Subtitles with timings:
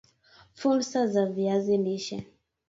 [0.59, 2.25] Fursa za viazi lishe